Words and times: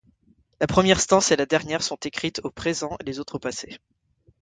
La 0.59 0.65
première 0.65 0.99
stance 0.99 1.29
et 1.31 1.35
la 1.35 1.45
dernière 1.45 1.83
sont 1.83 1.95
écrites 2.05 2.41
au 2.43 2.49
présent, 2.49 2.97
les 3.05 3.19
autres 3.19 3.35
au 3.35 3.39
passé. 3.39 3.77